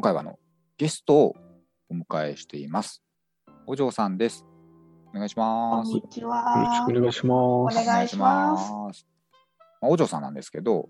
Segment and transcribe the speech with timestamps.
[0.00, 0.38] 今回はあの
[0.78, 1.36] ゲストを
[1.90, 3.02] お迎えしています。
[3.66, 4.46] お嬢さんです。
[5.10, 5.92] お願いしこます。
[5.92, 6.94] んにちよろはし。
[6.94, 7.86] くお願いしおます。
[7.86, 8.72] 願いします。
[8.72, 9.06] お願いします
[9.82, 10.88] まあ、お嬢さんなんですけど、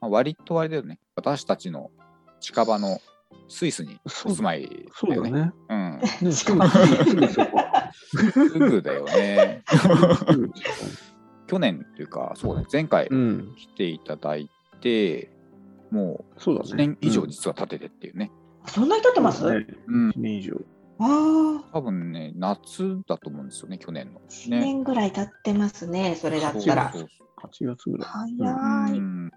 [0.00, 1.92] まあ、割とあれだよね、私たちの
[2.40, 3.00] 近場の
[3.46, 4.90] スイスにお住まいだよね。
[4.92, 5.52] そうだね。
[5.68, 6.52] うん、ね、す
[8.58, 9.62] ぐだよね。
[11.46, 15.31] 去年というか、そうね、前回うん、来ていただいて、
[15.92, 16.88] もう1そうだね。
[16.88, 18.32] 年以上実は経っててっていうね。
[18.66, 19.44] そんなに経ってます？
[19.44, 20.54] ね、うん、1年以上。
[20.98, 24.20] ああ、多分ね、夏だと思うんですよね、去年の。
[24.28, 26.14] 一年ぐらい経ってますね。
[26.14, 26.98] それだったらそ。
[26.98, 28.08] うそう8月ぐらい。
[28.08, 28.98] 早い。
[28.98, 29.30] うん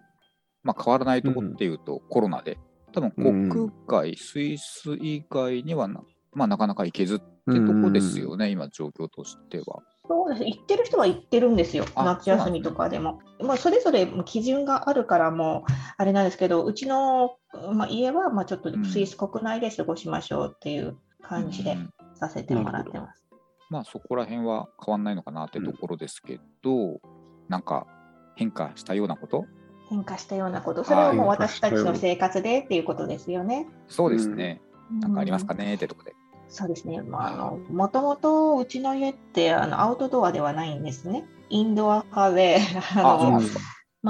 [0.63, 2.57] まあ、変わらないとこっていうと、コロナで、
[2.91, 6.01] 多分国外、スイス以外にはな,、
[6.33, 7.25] まあ、なかなか行けずって
[7.59, 9.83] とこですよね、今、状況としては。
[10.07, 10.45] そうです。
[10.45, 11.85] 行ってる人は行ってるんですよ。
[11.95, 13.19] あ夏休みとかでも。
[13.41, 17.37] まあそれぞれ基準があるからもうあれなんですけど、うちの
[17.73, 23.25] まあ家はまあちょっとスイス国内で過ごしましょうっていう感じでうんさせてもらってます。
[23.69, 27.01] まあ、そこら辺は変わんないのかなってところですけど、
[27.49, 27.87] なんか
[28.35, 29.45] 変化したようなこと？
[29.89, 33.67] 変化したようなこと、それはもう私たちの生活でっていうことですよね。
[33.87, 34.61] そうですね、
[35.01, 36.13] なんかありますかねねってとこで。
[36.47, 37.01] そうですね。
[37.01, 41.25] まあ、あの、もともとうちの家って、あの、アウトドアではないんですね。
[41.49, 42.59] インドア派で、
[42.95, 43.41] あ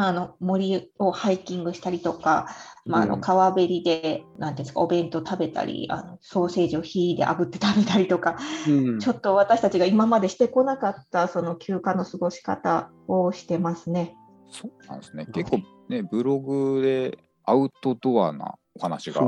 [0.07, 2.47] あ、の森をハイキングしたりとか、
[2.85, 14.15] まあ、あの、うん川べりで、なんですか、お弁当食べたり、あの、ソーセージを火で炙って食べたりとか、うんちょっと私たちが今までしてこなかった、その休暇の過ごし方をしてますね。
[14.51, 15.25] そうなんですね。
[15.33, 19.21] 結構ね、ブログでアウトドアなお話が。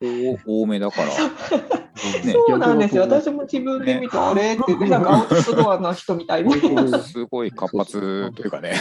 [0.00, 3.02] 多多めだから、ねそうなんですよ。
[3.02, 6.54] 私も自分で見て、あれって、なんかアウトドアの人みたいに。
[7.02, 8.74] すごい活発というかね、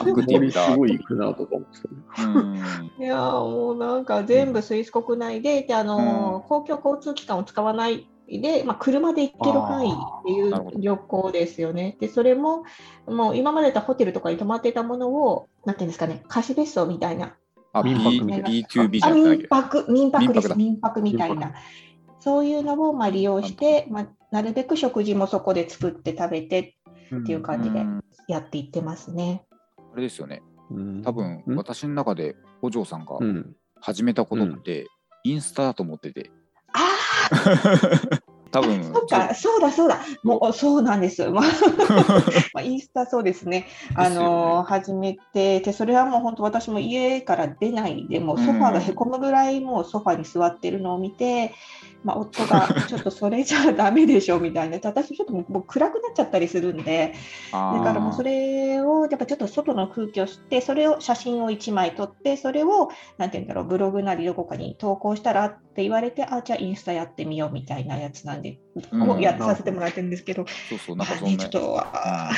[0.00, 0.66] アクティブ森だ。
[0.66, 11.96] すごい行くなとか思っていやーもうなんか全部スイス国内で、であのー公共交通機関を使わないで、まあ、車で行ける範囲っていう旅行ですよね。
[12.00, 12.64] で、それも、
[13.06, 17.36] もう今までたホテルとかに泊まってたものを、なんていうんですかね、貸し別荘みたいな。
[17.72, 18.48] あ、民泊みたいな。
[18.48, 20.54] B- B2B じあゃない民泊、民泊です、民泊だ。
[20.56, 21.54] 民泊みたい民な。
[22.20, 26.76] そういうのをまあ利用して、まあ、なるべく食事もそこで作って食べて
[27.16, 28.04] っていう感じでうん。
[28.28, 29.44] やっていってますね。
[29.92, 30.42] あれですよね。
[30.70, 31.02] うん。
[31.02, 31.56] 多分、うん。
[31.56, 33.56] 私の中でお嬢さんがうん。
[33.80, 34.86] 始めたことって、
[35.24, 36.30] インスタだと思ってて。
[36.72, 36.78] あ
[37.32, 41.24] あ 多分、そっか、そうだそうだ、もうそうなんです。
[41.32, 41.44] まあ、
[42.52, 43.66] まあインスタそうですね。
[43.94, 51.54] あのね始めてで、それはもう本当私も家から出ないでもうソファーがへこむぐらいもうソファーに座ってるのを見て、
[52.04, 57.14] まあ、夫が ちょっとそれじゃダメでしょみたいな、私ちょっともう暗くなっちゃったりするんで、
[57.52, 68.58] だからもうそれをやっぱちょっと外の空気を吸って、それを写真を1枚撮って、それをなんて言うんだろう、ブログなりどこかに投稿したらって言われて、あ、じゃあインスタやってみようみたいなやつなんで、
[68.90, 69.10] うん。
[69.10, 71.48] をやってさせてもらってるんですけど、そうそう、なんかまあね、そんな。
[71.48, 72.30] ちょっ、と、あ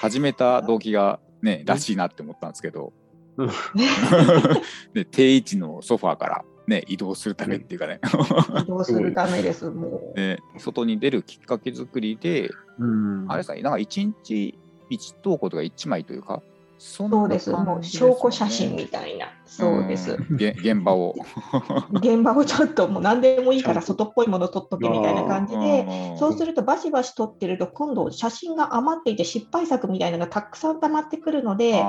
[0.00, 2.92] 始めた動機がね、らしいなって思ったんですけど、
[3.36, 3.50] うん。
[4.92, 10.16] で定位置のソファーからね、移動するためっていうかね、ー移動するためです、 もう。
[10.16, 13.24] で外に出るきっかけ作りで、うん。
[13.28, 14.58] あれですかね、なんか一日
[14.90, 16.42] 一投稿とか一枚というか、
[16.78, 20.16] そうです、もう証拠写真みたいな、そうです。
[20.30, 21.14] 現場を。
[21.92, 31.84] 現場をちょっともう何でもいいから外っぽいもの撮っとけみたいな感じで、うんそうするとバシバシ撮ってると今度写真が余っていて失敗作みたいなのがたくさん溜まってくるので、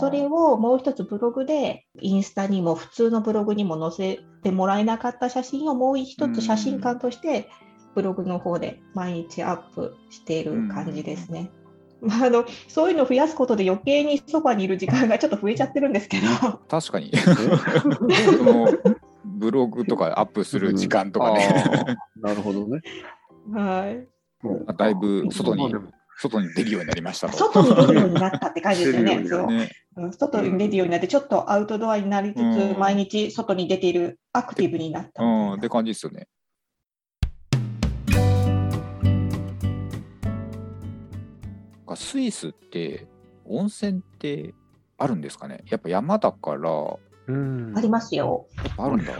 [0.00, 7.48] それをもう一つブログでインスタにも普通のブログにも載せてもらえなかった写真をもう一つ写真館として
[7.94, 11.50] ブログの方で毎日アップしている感じですね。
[12.04, 16.26] まあ、あのそういうのを増やすことで余計にそばにいる時間がちょっと増えちゃってるんですけど、
[16.68, 17.12] 確かに。
[17.16, 18.68] その
[19.24, 22.28] ブログとかアップする時間とかね、あー。
[22.28, 22.80] なるほどね。
[23.52, 25.74] はい、もうだいぶ外に
[26.16, 27.36] 外に出るようになりましたと。
[27.36, 29.16] 外に出るようになったって感じですよね。
[29.16, 30.12] 出るよそううね、うん。
[30.12, 32.74] 外に出るようになって、ちょっとアウトドアになりつうん。
[32.74, 35.32] つ、毎日外に出ているアクティブになったみたいな。
[35.32, 36.28] うん、って感じですよね。
[41.96, 43.06] スイスって
[43.46, 44.54] 温泉って
[44.96, 45.64] あるんですかね？
[45.70, 48.46] やっぱ山だからありますよ。
[48.68, 49.14] っぱあるんだ。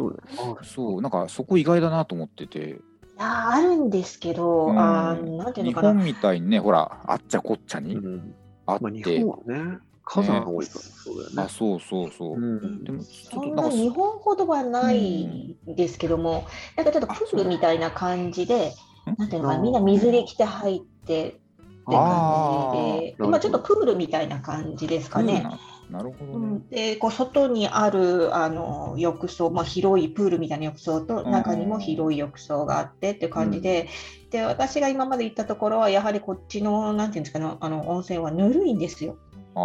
[0.62, 1.02] そう。
[1.02, 2.72] なんかそこ意外だなと思ってて、い
[3.19, 4.78] やーあるんですけど、うん。
[4.78, 5.94] あーなんていう日のかな。
[5.94, 8.34] 本みたいにね、ほら、あっちゃこっちゃにうん。
[8.66, 11.49] あまあ、って、日本はね、火山が多いからそうだよあ、ね。
[11.49, 12.37] そうそうそう。
[12.37, 12.84] うん。
[12.84, 13.52] でも、ちょそん。
[13.52, 16.44] っとな日本ほどはないですけども、
[16.76, 18.75] なんかちょっとプールみたいな感じで、
[19.11, 21.40] んなんていうのかな、あみんな水着着て入って、
[21.84, 25.42] 感じで、まあ、ちょっとプールみたいな感じですかね。
[25.42, 25.58] な
[25.90, 26.46] なるほどね。
[26.46, 33.88] うん、でこう外にあるあの浴槽、まあ、広いプールみたいな浴槽とうん中にも広い浴槽があってっていう感じで,、
[34.31, 39.16] で私が今まで行ったところはやはりこっちのなんていうんですかねあの温泉はぬるいんですよ
[39.54, 39.62] ああ。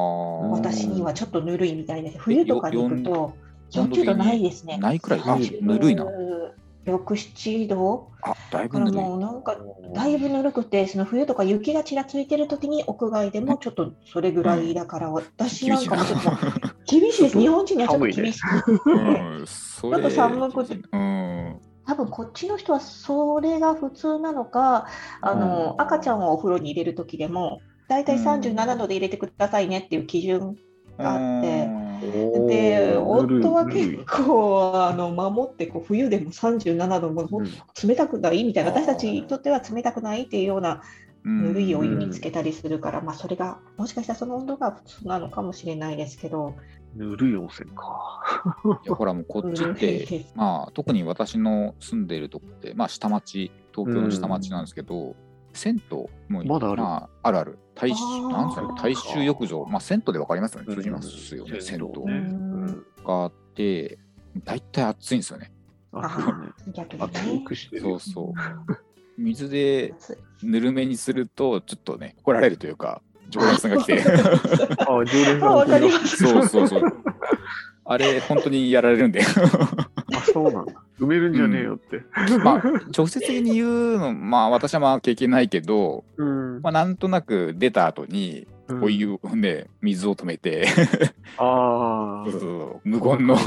[0.50, 3.34] 私にはちょっとぬるいみたいで冬とかに行くとよ
[3.72, 4.78] 40度ないですね。
[4.78, 5.20] ないくらい。
[5.20, 6.06] あ、30ぬるいな。
[6.86, 9.02] 6、7度あ、だいだからぶぬるい。
[9.02, 9.58] もうなんか
[9.94, 15.86] だいぶぬるくてその冬とか雪がちらついてる時に屋外でもちょっとそれぐらいだから私なん。
[15.86, 16.32] かもちょっと
[16.86, 18.40] 厳しいです日本人にはちょっと厳しい。
[18.40, 20.76] ちょっと寒くて。
[20.92, 21.60] うん。
[21.86, 24.86] 多分こっちの人はそれが普通なのか
[25.22, 25.82] あの、うん。
[25.82, 30.56] 赤ちゃんをお風呂に入れる時でもだいたい37度で入れてくださいねっていう基準
[30.98, 31.68] があって
[32.00, 37.28] で夫は結構あの守ってこう冬でも37度も
[37.84, 40.82] 冷たくないみたいなあー私たちにとっては冷たくないっていうような
[41.24, 41.48] うん。
[41.50, 46.56] ぬるいお湯につけたりするから、まあ、それがもしかしたらその温度が普通なのかもしれないですけど、
[46.96, 48.24] ぬるい温泉か。
[48.86, 55.16] いやほらもうこっちってまあ特に私の住んでいるとこって、まあ下町、東京の下町なんですけど、
[55.60, 55.98] 銭湯
[56.30, 57.60] もまだあるあ、あるある。
[57.76, 58.76] 大衆なんつうの？
[58.76, 60.74] 大衆浴場、まあ銭湯でわかりますよね。
[60.76, 64.00] 通じますよね、うん銭湯があって、
[64.46, 65.52] 大体暑いんですよね。
[65.92, 66.48] あ、そうだね。
[66.74, 67.42] 逆に熱ね。
[67.46, 67.82] くしてる。
[67.82, 68.40] そうそう。
[69.22, 69.94] 水で
[70.44, 74.02] ぬるめにすると、ちょっとね、怒られるというか、常連さんが来て。
[74.02, 76.82] あ、常連さんあわかりますそうそうそう。
[77.84, 79.22] あれ、本当にやられるんで。
[79.22, 80.74] あ、そうなんだ。
[81.00, 82.04] 埋めるんじゃねえよって。
[82.44, 82.64] まあ、
[82.96, 86.62] 直接的に言うの、まあ、私はまあ経験ないけど、うん。
[86.62, 88.84] まあ、なんとなく出た後に、うん。
[88.84, 90.68] お湯をね、水を止めて、
[91.38, 93.38] ああそう、そう無言の、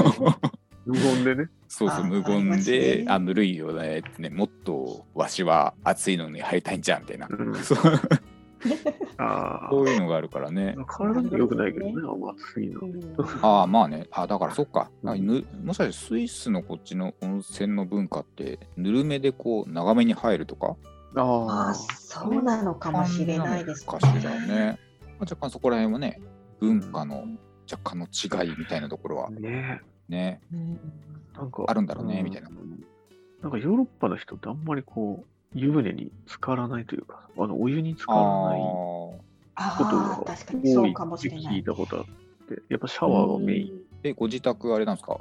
[0.85, 1.49] 無言でね。
[1.67, 3.05] そうそう、あ無言で、ね。
[3.07, 7.55] あ、ぬるいよねってね、もっとわしは暑いのに入りたいんじゃんみたいな、うん。
[7.55, 7.79] そう
[9.23, 10.75] あそういうのがあるからね。
[10.77, 10.85] あ。
[10.85, 12.79] 体にくないけどね、あんま暑すぎるの。
[12.81, 20.75] うんああ、まあね、あだからそっか、うんあぬもしかしてスイスのこっちの温泉の文化って、ぬるめでこう、長めに入るとか、
[21.15, 21.73] あああ。
[21.73, 24.79] そうなのかもしれないですかしらね。
[25.01, 26.21] まあ若干そこら辺はね、
[26.59, 27.25] 文化の
[27.71, 30.79] 若干の違いみたいなところはねね、うん
[31.35, 31.63] なんか。
[31.67, 32.49] あるんだろうねみたいな。
[33.41, 38.59] なんかヨーロッパの人ってあんまりこう、湯船に浸からないというか、あの、お湯に浸からない
[39.55, 41.63] こあとあが確かにそう多いかもって聞いしれない。
[41.63, 44.01] たことあって、やっぱシャワーがメイン。
[44.01, 45.19] で、ご自宅あれなんですか？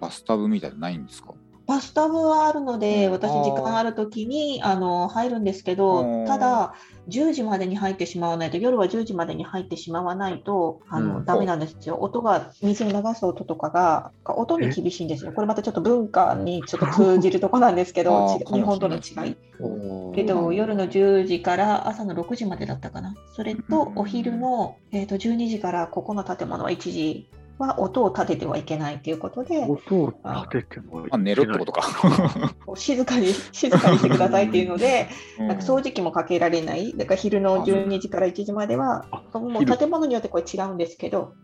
[0.00, 1.34] バスタブみたいなのないんですか？
[1.66, 6.74] バスタブはあるので、私、時間あるときにあの入るんですけあどー、ただ、
[7.08, 11.24] 10時までに入ってしまわないと、夜は10時までに入ってしまわないと、あのうん。
[11.24, 11.96] ダメなんですよ。
[12.00, 15.32] 音が、水を流す音とかが、音に厳しいんですよ。
[15.32, 19.36] これまたちょっと文化にちょっと通じるとこなんですけ あど、日本との違い。
[19.60, 20.12] うん。
[20.14, 23.14] けど、夜の10時から朝の6時までだったかな。
[23.34, 23.98] それとうん。
[24.00, 27.28] お昼の、えー、と12時からここの建物は1時
[27.58, 30.12] は音を立ててはいけないということで、音を
[30.48, 31.24] 立ててもいけあ、ない。
[31.26, 31.82] 寝ろってことか。
[32.76, 35.06] 静かに静かにしてくださいっていうので、
[35.38, 35.48] うん。
[35.48, 39.76] なんか掃除機もかけられない、だから昼の12時から1時までは、あもう昼。
[39.76, 41.34] 建物によってこれ違うんですけど、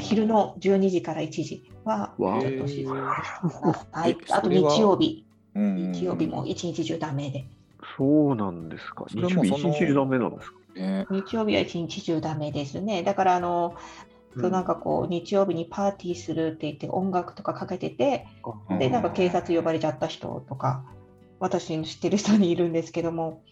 [0.00, 2.94] 昼の12時から1時は、ちょっと静か
[3.44, 4.10] にしてください。
[4.10, 4.16] え。
[4.32, 5.92] あと日曜日、うん。
[5.92, 7.46] 日曜日も一日中ダメで、
[7.96, 9.04] そうなんですか。
[9.08, 10.56] 日曜日もその一日ダメなんですか？
[10.76, 13.02] ね日曜日は一日中ダメですね。
[13.02, 13.74] だからあの、
[14.38, 18.26] そうなんかこう日曜日にパーティーするって言って音楽とかかけてて、
[18.70, 18.78] うん。
[18.78, 20.84] でなんか警察呼ばれちゃった人とか、
[21.40, 23.42] 私の知ってる人にいるんですけども、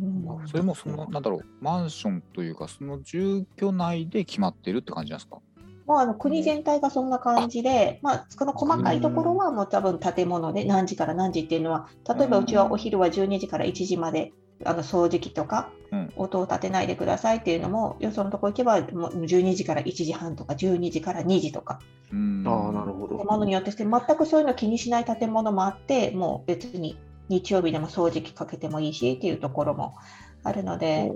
[0.00, 0.48] うん。
[0.48, 5.38] それもその、なんだろう、マンションというか、その住居内で決まってるって感じなんですか？
[5.86, 11.88] もうあの国全体がそんな感じで、まあ、その細かいところはもう多分建物で何時から何時っていうのは、
[12.18, 14.32] 例えばうちはお昼は12時から1時まで
[14.64, 16.12] あの掃除機とかうん。
[16.16, 21.80] 音を立てないでくださいっていうのも、よそのとこ行けばもう12時から1時半とか12時から2時とか、
[22.12, 22.44] うん。
[22.46, 23.16] ああ、なるほど。
[23.16, 26.98] 建物によってして全くそういうの気にしない建物もあって、もう別に
[27.28, 29.94] 日曜日でも掃除機かけてもいいしっていうところも
[30.42, 31.12] あるので、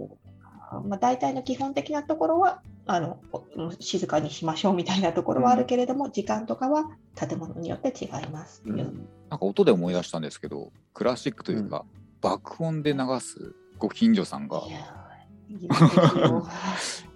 [0.84, 8.62] まあ、大体の基本的なところはあのお静かにしましょうみたいなところはあるけれども、時間とかは建物によって違います。
[8.66, 8.76] うん。
[8.76, 11.84] なんか音で思い出したんですけど、クラシックというか、
[12.20, 14.62] 爆音で流すご近所さんが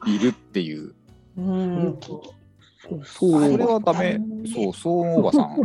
[0.07, 0.95] い るっていう。
[1.37, 2.21] うん、そう
[3.05, 4.21] そそうれはダメ。
[4.53, 5.57] そう、騒音おばさん。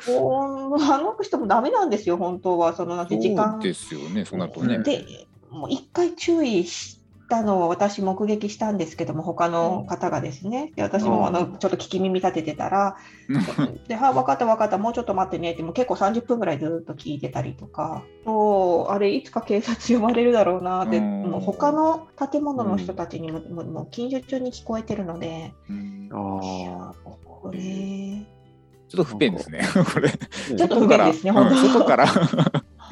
[0.00, 2.74] そうあの人もダメなんですよ、本当は。
[2.74, 4.78] そのなんて時間そうですよね、そうなるとね。
[4.78, 5.04] で、
[5.50, 6.97] もう一回注意し
[7.28, 10.72] たのを私目撃したんですけども他の方がですね。
[10.74, 12.96] で私もあのちょっと聞き耳立ててたら
[13.86, 18.02] 「では分かった分かったもうちょっと待ってね」ってもう結構30分ぐらいずっと聞いてたりとか。
[18.24, 21.22] そうあれいつか警察呼ばれるだろうなってうん。
[21.30, 25.52] もう他の建物の人たちにも,、もう近所中に聞こえてるので。
[25.68, 26.08] うん。
[26.12, 26.94] ああ。
[27.40, 29.60] これちょっと不便ですね、
[29.92, 30.08] これ。
[30.10, 32.06] ちょっと不便ですね外から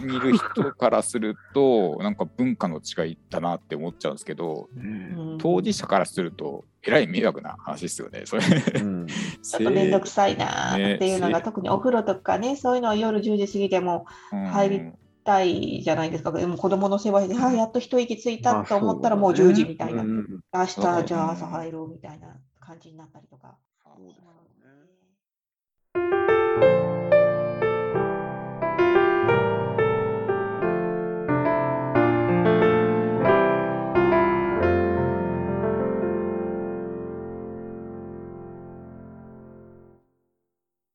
[0.00, 8.42] 見る人からすると、なんか文化の違いだなって思っちゃうんですけど、うん当事者からすると、えらい迷惑な話ですよね、それ。
[8.82, 9.06] うん。
[9.06, 14.80] ちょっと面倒くさいなっていうのが、ね特にお風呂とかねそういうのは夜10時過ぎても入り
[15.24, 16.32] たいじゃないですか。
[16.32, 20.02] でも子供の世話で、あやっと一息ついたと思ったらもう10時みたいな。
[20.02, 22.28] うん明日うんじゃあ朝入ろうみたいな
[22.60, 23.35] 感じになったりとか。
[23.35, 23.35] うん